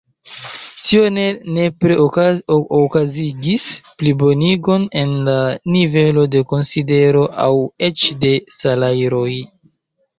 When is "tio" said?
0.85-1.03